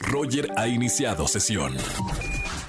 Roger 0.00 0.48
ha 0.56 0.66
iniciado 0.66 1.26
sesión. 1.26 1.74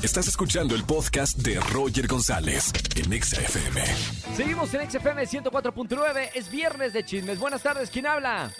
Estás 0.04 0.28
escuchando 0.28 0.76
el 0.76 0.84
podcast 0.84 1.38
de 1.40 1.60
Roger 1.72 2.08
González 2.08 2.72
en 2.96 3.12
Exa 3.14 3.42
FM. 3.42 3.82
Seguimos 4.36 4.74
en 4.74 4.90
XFM 4.90 5.24
104.9. 5.24 6.30
Es 6.36 6.52
viernes 6.52 6.94
de 6.94 7.04
chismes. 7.04 7.40
Buenas 7.40 7.64
tardes. 7.64 7.90
¿Quién 7.90 8.08
habla? 8.08 8.52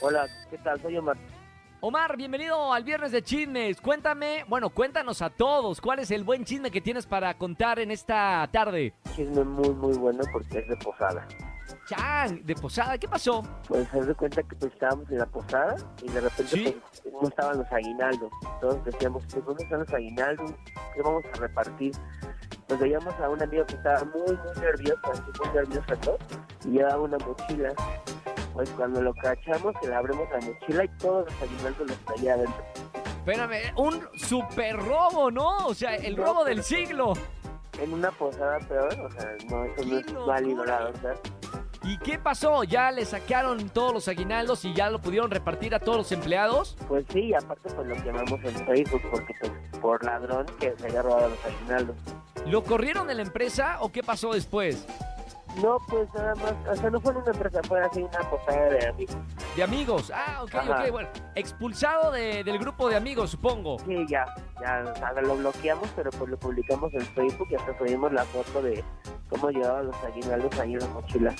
Hola, 0.00 0.26
¿qué 0.50 0.58
tal? 0.58 0.80
Soy 0.80 0.96
Omar. 0.96 1.16
Omar, 1.80 2.16
bienvenido 2.16 2.72
al 2.72 2.82
viernes 2.82 3.12
de 3.12 3.22
chismes. 3.22 3.80
Cuéntame, 3.80 4.44
bueno, 4.48 4.70
cuéntanos 4.70 5.22
a 5.22 5.30
todos 5.30 5.80
cuál 5.80 6.00
es 6.00 6.10
el 6.10 6.24
buen 6.24 6.44
chisme 6.44 6.70
que 6.70 6.80
tienes 6.80 7.06
para 7.06 7.34
contar 7.34 7.78
en 7.78 7.90
esta 7.90 8.48
tarde. 8.50 8.94
Chisme 9.14 9.44
muy, 9.44 9.70
muy 9.70 9.96
bueno 9.96 10.24
porque 10.32 10.58
es 10.58 10.68
de 10.68 10.76
posada. 10.76 11.26
Chan, 11.88 12.42
de 12.44 12.54
posada, 12.54 12.98
¿qué 12.98 13.08
pasó? 13.08 13.42
Pues 13.66 13.88
se 13.88 14.02
de 14.02 14.14
cuenta 14.14 14.42
que 14.42 14.54
pues, 14.56 14.72
estábamos 14.72 15.10
en 15.10 15.18
la 15.18 15.26
posada 15.26 15.76
y 16.02 16.10
de 16.10 16.20
repente 16.20 16.56
¿Sí? 16.56 16.80
pues, 17.02 17.14
no 17.22 17.28
estaban 17.28 17.58
los 17.58 17.72
aguinaldos. 17.72 18.30
Todos 18.60 18.84
decíamos, 18.84 19.24
pues, 19.32 19.44
¿dónde 19.44 19.64
están 19.64 19.80
los 19.80 19.94
aguinaldos? 19.94 20.50
¿Qué 20.94 21.02
vamos 21.02 21.24
a 21.32 21.36
repartir? 21.38 21.92
Pues 22.66 22.80
veíamos 22.80 23.14
a 23.14 23.30
un 23.30 23.42
amigo 23.42 23.64
que 23.64 23.74
estaba 23.76 24.04
muy, 24.04 24.36
muy 24.36 24.62
nervioso, 24.62 25.00
así 25.10 25.22
muy 25.42 25.54
nervioso 25.54 25.96
todo, 26.02 26.18
y 26.66 26.68
llevaba 26.72 27.02
una 27.02 27.18
mochila. 27.18 27.72
Pues 28.52 28.68
cuando 28.70 29.00
lo 29.00 29.14
cachamos, 29.14 29.74
le 29.82 29.94
abrimos 29.94 30.28
la 30.30 30.40
mochila 30.46 30.84
y 30.84 30.88
todos 30.98 31.24
los 31.24 31.42
aguinaldos 31.42 31.88
los 31.88 31.98
traía 32.04 32.34
adentro. 32.34 32.64
Espérame, 33.18 33.72
un 33.76 34.02
super 34.18 34.76
robo, 34.76 35.30
¿no? 35.30 35.66
O 35.66 35.74
sea, 35.74 35.96
el 35.96 36.18
robo 36.18 36.44
del 36.44 36.62
siglo. 36.62 37.14
En 37.80 37.94
una 37.94 38.10
posada 38.10 38.58
peor, 38.58 38.92
o 39.00 39.10
sea, 39.10 39.36
no, 39.48 39.64
eso 39.64 39.84
no 39.84 40.02
¡Qué 40.02 40.10
es 40.10 40.26
válido, 40.26 40.64
la 40.66 40.84
verdad. 40.84 41.16
¿Y 41.88 41.96
qué 41.96 42.18
pasó? 42.18 42.64
¿Ya 42.64 42.90
le 42.90 43.06
sacaron 43.06 43.70
todos 43.70 43.94
los 43.94 44.08
aguinaldos 44.08 44.62
y 44.66 44.74
ya 44.74 44.90
lo 44.90 44.98
pudieron 45.00 45.30
repartir 45.30 45.74
a 45.74 45.78
todos 45.78 45.96
los 45.96 46.12
empleados? 46.12 46.76
Pues 46.86 47.06
sí, 47.10 47.32
aparte 47.32 47.70
pues 47.74 47.88
lo 47.88 47.94
quemamos 48.02 48.32
en 48.44 48.66
Facebook 48.66 49.00
porque 49.10 49.34
pues 49.40 49.52
por 49.80 50.04
ladrón 50.04 50.44
que 50.60 50.74
se 50.76 50.86
había 50.86 51.00
robado 51.00 51.30
los 51.30 51.44
aguinaldos. 51.46 51.96
¿Lo 52.46 52.62
corrieron 52.62 53.06
de 53.06 53.14
la 53.14 53.22
empresa 53.22 53.78
o 53.80 53.90
qué 53.90 54.02
pasó 54.02 54.34
después? 54.34 54.86
No, 55.62 55.78
pues 55.88 56.12
nada 56.14 56.34
más, 56.36 56.52
o 56.70 56.76
sea, 56.76 56.90
no 56.90 57.00
fue 57.00 57.10
en 57.12 57.16
una 57.18 57.30
empresa, 57.32 57.60
fue 57.66 57.80
así 57.80 58.02
una 58.02 58.18
posada 58.30 58.68
de 58.68 58.86
amigos. 58.86 59.16
De 59.56 59.62
amigos. 59.62 60.12
Ah, 60.14 60.40
ok, 60.42 60.54
Ajá. 60.54 60.82
ok, 60.84 60.90
bueno. 60.92 61.08
Expulsado 61.34 62.12
de- 62.12 62.44
del 62.44 62.58
grupo 62.58 62.88
de 62.90 62.96
amigos, 62.96 63.30
supongo. 63.30 63.78
Sí, 63.80 64.04
ya, 64.08 64.26
ya, 64.60 64.84
o 64.92 64.94
sea, 64.96 65.12
lo 65.22 65.36
bloqueamos, 65.36 65.88
pero 65.96 66.10
pues 66.10 66.30
lo 66.30 66.36
publicamos 66.38 66.92
en 66.92 67.00
Facebook 67.00 67.48
y 67.50 67.54
hasta 67.56 67.76
subimos 67.78 68.12
la 68.12 68.24
foto 68.24 68.62
de 68.62 68.84
cómo 69.30 69.50
llevaba 69.50 69.82
los 69.82 69.96
aguinaldos 70.04 70.56
ahí 70.60 70.74
en 70.74 70.78
la 70.80 70.86
mochila. 70.88 71.34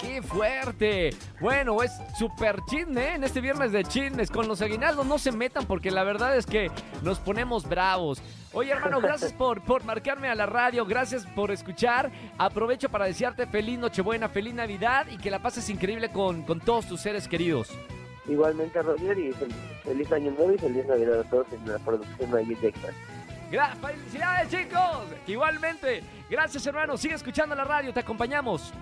¡Qué 0.00 0.20
fuerte! 0.22 1.10
Bueno, 1.40 1.82
es 1.82 1.92
súper 2.18 2.60
chisme, 2.68 3.02
¿eh? 3.02 3.14
En 3.14 3.24
este 3.24 3.40
viernes 3.40 3.72
de 3.72 3.84
chismes. 3.84 4.30
Con 4.30 4.46
los 4.48 4.60
aguinaldos 4.60 5.06
no 5.06 5.18
se 5.18 5.32
metan 5.32 5.64
porque 5.66 5.90
la 5.90 6.04
verdad 6.04 6.36
es 6.36 6.44
que 6.46 6.70
nos 7.02 7.18
ponemos 7.20 7.66
bravos. 7.68 8.20
Oye, 8.52 8.70
hermano, 8.72 9.00
gracias 9.00 9.32
por, 9.38 9.62
por 9.62 9.84
marcarme 9.84 10.28
a 10.28 10.34
la 10.34 10.46
radio. 10.46 10.84
Gracias 10.84 11.24
por 11.34 11.50
escuchar. 11.50 12.10
Aprovecho 12.38 12.88
para 12.90 13.06
desearte 13.06 13.46
feliz 13.46 13.78
Nochebuena, 13.78 14.28
feliz 14.28 14.52
Navidad 14.54 15.06
y 15.10 15.16
que 15.16 15.30
la 15.30 15.38
pases 15.40 15.68
increíble 15.70 16.10
con, 16.10 16.42
con 16.42 16.60
todos 16.60 16.86
tus 16.86 17.00
seres 17.00 17.26
queridos. 17.26 17.70
Igualmente 18.26 18.82
Roger 18.82 19.18
y 19.18 19.32
feliz, 19.32 19.56
feliz 19.84 20.12
año 20.12 20.30
nuevo 20.32 20.52
y 20.54 20.58
feliz 20.58 20.86
Navidad 20.86 21.20
a 21.20 21.24
todos 21.24 21.46
en 21.52 21.66
la 21.70 21.78
producción 21.78 22.30
de. 22.30 22.72
Gra- 23.50 23.74
¡Felicidades, 23.76 24.48
chicos! 24.50 25.06
Igualmente. 25.26 26.02
Gracias, 26.28 26.66
hermano. 26.66 26.96
Sigue 26.96 27.14
escuchando 27.14 27.54
la 27.54 27.64
radio. 27.64 27.92
Te 27.92 28.00
acompañamos. 28.00 28.72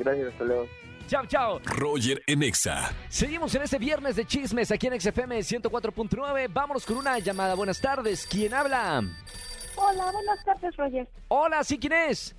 Gracias, 0.00 0.32
hasta 0.32 0.44
luego. 0.44 0.66
Chao, 1.06 1.26
chao. 1.26 1.60
Roger 1.64 2.22
en 2.26 2.42
Exa. 2.42 2.90
Seguimos 3.08 3.54
en 3.54 3.62
este 3.62 3.78
viernes 3.78 4.16
de 4.16 4.24
chismes 4.24 4.70
aquí 4.70 4.86
en 4.86 4.98
XFM 4.98 5.38
104.9. 5.40 6.48
Vámonos 6.52 6.86
con 6.86 6.96
una 6.96 7.18
llamada. 7.18 7.54
Buenas 7.54 7.80
tardes. 7.80 8.26
¿Quién 8.26 8.54
habla? 8.54 9.02
Hola, 9.76 10.12
buenas 10.12 10.44
tardes, 10.44 10.76
Roger. 10.76 11.08
Hola, 11.28 11.64
¿sí 11.64 11.78
quién 11.78 11.92
es? 11.92 12.34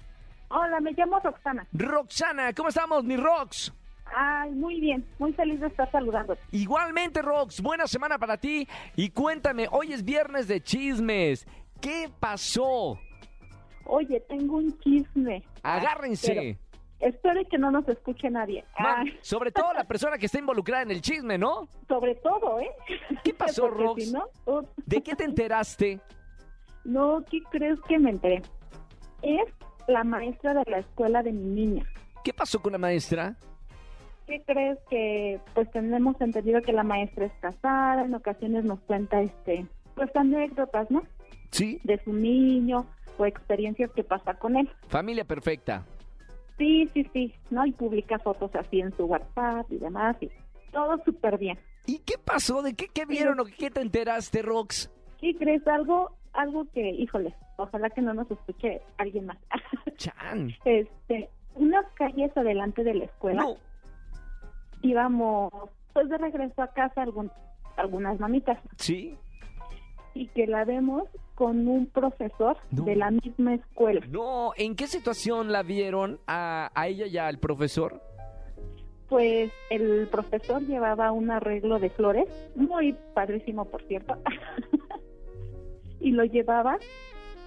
Hola, 0.50 0.80
me 0.80 0.92
llamo 0.94 1.20
Roxana. 1.20 1.68
Roxana, 1.72 2.54
¿cómo 2.54 2.70
estamos, 2.70 3.04
mi 3.04 3.16
Rox? 3.16 3.72
Ay, 4.14 4.52
muy 4.52 4.82
bien, 4.82 5.06
muy 5.20 5.32
feliz 5.34 5.60
de 5.62 5.68
estar 5.68 5.90
saludando. 5.92 6.38
Igualmente, 6.52 7.22
Rox, 7.22 7.62
buena 7.62 7.88
semana 7.88 8.18
para 8.18 8.38
ti. 8.38 8.68
Y 8.96 9.10
cuéntame, 9.12 9.68
hoy 9.72 9.94
es 9.94 10.04
viernes 10.04 10.48
de 10.48 10.62
chismes. 10.62 11.46
¿Qué 11.80 12.10
pasó? 12.20 13.00
Oye, 13.86 14.20
tengo 14.28 14.58
un 14.58 14.78
chisme. 14.80 15.44
Agárrense. 15.64 16.34
Pero 16.34 16.71
espero 17.02 17.42
que 17.50 17.58
no 17.58 17.72
nos 17.72 17.88
escuche 17.88 18.30
nadie. 18.30 18.64
Sobre 19.22 19.52
todo 19.52 19.74
la 19.74 19.84
persona 19.84 20.18
que 20.18 20.28
está 20.28 20.40
involucrada 20.40 20.84
en 20.84 20.92
el 20.92 21.02
chisme, 21.02 21.38
¿no? 21.38 21.68
sobre 21.88 22.16
todo, 22.16 22.60
¿eh? 22.60 22.72
¿Qué 23.24 23.34
pasó, 23.34 23.70
Rox? 23.70 24.04
si 24.04 24.14
no. 24.14 24.26
¿De 24.86 25.02
qué 25.02 25.16
te 25.16 25.24
enteraste? 25.24 26.00
No, 26.84 27.24
¿qué 27.30 27.42
crees 27.52 27.80
que 27.88 28.00
me 28.00 28.12
enteré? 28.12 28.42
Es 29.22 29.48
la 29.88 30.04
maestra 30.04 30.54
de 30.54 30.64
la 30.70 30.80
escuela 30.80 31.22
de 31.22 31.32
mi 31.32 31.46
niña. 31.46 31.86
¿Qué 32.24 32.34
pasó 32.34 32.62
con 32.62 32.72
la 32.72 32.78
maestra? 32.78 33.36
¿Qué 34.28 34.42
crees 34.46 34.78
que, 34.90 35.40
pues 35.54 35.70
tenemos 35.72 36.20
entendido 36.22 36.62
que 36.62 36.72
la 36.72 36.84
maestra 36.84 37.26
es 37.26 37.34
casada, 37.42 38.04
en 38.04 38.14
ocasiones 38.14 38.64
nos 38.64 38.80
cuenta, 38.82 39.22
este, 39.22 39.66
pues 39.96 40.10
anécdotas, 40.16 40.90
¿no? 40.90 41.04
Sí. 41.52 41.80
De 41.84 42.02
su 42.04 42.14
niño 42.14 42.86
o 43.18 43.26
experiencias 43.26 43.92
que 43.92 44.04
pasa 44.04 44.36
con 44.36 44.56
él. 44.56 44.70
Familia 44.88 45.26
perfecta. 45.26 45.84
Sí, 46.62 46.88
sí, 46.94 47.10
sí, 47.12 47.34
¿no? 47.50 47.66
Y 47.66 47.72
publica 47.72 48.20
fotos 48.20 48.52
así 48.54 48.82
en 48.82 48.96
su 48.96 49.06
WhatsApp 49.06 49.66
y 49.72 49.78
demás, 49.80 50.16
y 50.22 50.30
todo 50.72 50.96
súper 51.04 51.40
bien. 51.40 51.58
¿Y 51.88 51.98
qué 52.00 52.20
pasó? 52.24 52.62
¿De 52.62 52.76
qué, 52.76 52.88
qué 52.94 53.06
vieron 53.08 53.40
o 53.40 53.46
qué 53.46 53.72
te 53.72 53.82
enteraste, 53.82 54.44
Rox? 54.44 54.92
¿Qué 55.20 55.36
crees? 55.36 55.66
Algo, 55.68 56.12
algo 56.34 56.66
que, 56.72 56.88
híjole, 56.92 57.34
ojalá 57.58 57.90
que 57.90 58.02
no 58.04 58.14
nos 58.14 58.30
escuche 58.30 58.80
alguien 59.00 59.26
más. 59.26 59.38
Chan. 59.98 60.52
este, 60.64 61.30
unas 61.56 61.86
calles 61.96 62.32
adelante 62.38 62.84
de 62.84 62.94
la 62.94 63.06
escuela, 63.06 63.42
No. 63.42 63.56
íbamos, 64.84 65.52
pues 65.94 66.10
de 66.10 66.18
regreso 66.20 66.62
a 66.62 66.68
casa 66.74 67.02
algún, 67.02 67.32
algunas 67.76 68.20
mamitas, 68.20 68.60
¿Sí? 68.78 69.18
Y 70.14 70.28
que 70.28 70.48
la 70.48 70.66
vemos 70.66 71.04
con 71.36 71.68
un 71.68 71.88
profesor 71.88 72.58
No. 72.70 72.84
de 72.84 72.96
la 72.96 73.12
misma 73.12 73.56
escuela. 73.56 74.02
No, 74.10 74.52
¿en 74.58 74.76
qué 74.76 74.88
situación 74.88 75.52
la 75.52 75.64
vieron 75.64 76.20
a, 76.28 76.70
a 76.76 76.88
ella 76.88 77.08
y 77.08 77.18
al 77.18 77.40
profesor? 77.40 78.02
Pues 79.10 79.52
el 79.70 80.08
profesor 80.10 80.62
llevaba 80.66 81.12
un 81.12 81.32
arreglo 81.32 81.80
de 81.80 81.90
flores, 81.90 82.30
muy 82.56 82.96
padrísimo 83.14 83.66
por 83.66 83.82
cierto, 83.88 84.16
y 86.00 86.12
lo 86.12 86.24
llevaba, 86.24 86.78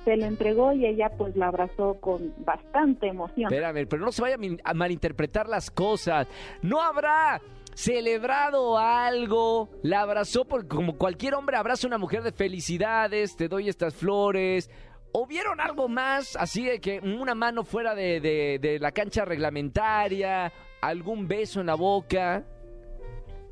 se 0.05 0.17
lo 0.17 0.27
entregó 0.27 0.73
y 0.75 0.85
ella 0.87 1.11
pues 1.17 1.35
la 1.37 1.49
abrazó 1.49 1.95
con 2.01 2.35
bastante 2.45 3.07
emoción. 3.09 3.53
Espérame, 3.53 3.87
pero 3.89 4.05
no 4.05 4.13
se 4.13 4.21
vaya 4.23 4.37
a 4.65 4.75
malinterpretar 4.75 5.49
las 5.49 5.71
cosas. 5.71 6.29
No 6.63 6.83
habrá 6.83 7.41
celebrado 7.75 8.79
algo, 8.79 9.69
la 9.83 10.01
abrazó 10.03 10.45
porque 10.45 10.69
como 10.69 10.97
cualquier 10.97 11.35
hombre 11.35 11.57
abraza 11.57 11.87
a 11.87 11.89
una 11.89 11.99
mujer 11.99 12.23
de 12.23 12.33
felicidades, 12.33 13.37
te 13.37 13.49
doy 13.49 13.69
estas 13.69 13.95
flores. 13.95 14.71
¿O 15.12 15.27
vieron 15.27 15.61
algo 15.61 15.87
más, 15.89 16.35
así 16.37 16.65
de 16.65 16.81
que 16.81 16.99
una 17.01 17.35
mano 17.37 17.62
fuera 17.62 17.95
de, 17.95 18.21
de- 18.21 18.59
de 18.61 18.79
la 18.81 18.91
cancha 18.91 19.25
reglamentaria, 19.25 20.53
algún 20.81 21.29
beso 21.29 21.61
en 21.61 21.67
la 21.67 21.75
boca? 21.77 22.45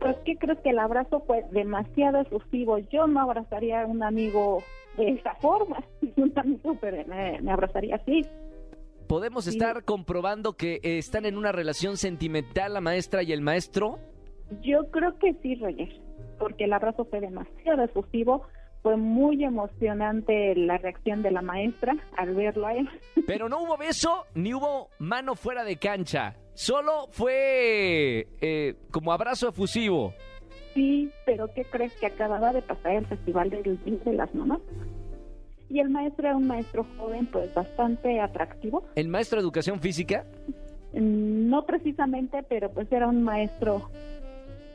Pues 0.00 0.16
¿qué 0.24 0.36
crees 0.36 0.58
que 0.60 0.70
el 0.70 0.80
abrazo 0.80 1.22
fue 1.24 1.44
demasiado 1.52 2.20
efusivo? 2.20 2.78
Yo 2.90 3.06
no 3.06 3.20
abrazaría 3.20 3.82
a 3.82 3.86
un 3.86 4.02
amigo 4.02 4.64
de 4.96 5.10
esa 5.12 5.34
forma, 5.36 5.84
un 6.16 6.32
amigo 6.36 6.76
pero 6.80 7.06
me, 7.06 7.40
me 7.40 7.52
abrazaría 7.52 7.94
así. 7.96 8.26
¿Podemos 9.06 9.44
Sí. 9.44 9.50
estar 9.50 9.84
comprobando 9.84 10.54
que 10.54 10.80
están 10.82 11.26
en 11.26 11.36
una 11.36 11.52
relación 11.52 11.96
sentimental 11.96 12.72
la 12.74 12.80
maestra 12.80 13.22
y 13.22 13.32
el 13.32 13.40
maestro? 13.40 14.00
Yo 14.60 14.90
creo 14.90 15.18
que 15.18 15.34
sí, 15.42 15.54
Roger, 15.56 15.88
porque 16.38 16.64
el 16.64 16.72
abrazo 16.72 17.04
fue 17.06 17.20
demasiado 17.20 17.82
efusivo. 17.82 18.42
Fue 18.82 18.96
muy 18.96 19.44
emocionante 19.44 20.56
la 20.56 20.76
reacción 20.76 21.22
de 21.22 21.30
la 21.30 21.40
maestra 21.40 21.94
al 22.16 22.34
verlo 22.34 22.66
a 22.66 22.74
él. 22.74 22.88
Pero 23.26 23.48
no 23.48 23.62
hubo 23.62 23.76
beso 23.76 24.24
ni 24.34 24.52
hubo 24.54 24.88
mano 24.98 25.36
fuera 25.36 25.62
de 25.62 25.76
cancha. 25.76 26.34
Solo 26.54 27.06
fue 27.12 28.26
eh, 28.40 28.74
como 28.90 29.12
abrazo 29.12 29.48
efusivo. 29.48 30.12
Sí, 30.74 31.10
pero 31.26 31.52
¿qué 31.54 31.64
crees 31.64 31.92
que 31.96 32.06
acababa 32.06 32.52
de 32.52 32.62
pasar 32.62 32.92
el 32.92 33.06
Festival 33.06 33.50
del 33.50 33.62
Día 33.84 33.98
de 34.04 34.12
las 34.14 34.34
Mamás? 34.34 34.60
Y 35.68 35.80
el 35.80 35.90
maestro 35.90 36.28
era 36.28 36.36
un 36.36 36.46
maestro 36.46 36.86
joven, 36.96 37.26
pues 37.26 37.52
bastante 37.54 38.20
atractivo. 38.20 38.82
¿El 38.94 39.08
maestro 39.08 39.38
de 39.38 39.42
educación 39.42 39.80
física? 39.80 40.24
Mm, 40.94 41.48
No 41.50 41.64
precisamente, 41.66 42.42
pero 42.48 42.70
pues 42.70 42.90
era 42.90 43.06
un 43.06 43.22
maestro 43.22 43.90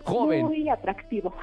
Joven. 0.07 0.45
Muy... 0.45 0.59
muy 0.59 0.69
atractivo. 0.69 1.33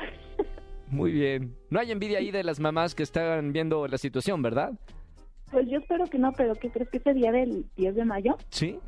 bien. 0.91 1.57
No 1.71 1.81
hay 1.81 1.91
envidia 1.93 2.19
ahí 2.19 2.31
de 2.31 2.45
las 2.45 2.61
mamás 2.61 2.95
que 2.95 3.03
están 3.03 3.53
viendo 3.53 3.87
la 3.89 3.99
situación, 3.99 4.43
¿verdad? 4.43 4.73
Pues 5.51 5.69
yo 5.69 5.79
espero 5.79 6.07
que 6.07 6.19
no, 6.19 6.33
pero 6.33 6.55
¿qué 6.55 6.71
crees 6.71 6.89
que 6.91 6.99
ese 6.99 7.15
día 7.15 7.31
del 7.33 7.65
10 7.77 7.95
de 7.95 8.05
mayo? 8.05 8.37
Sí. 8.51 8.79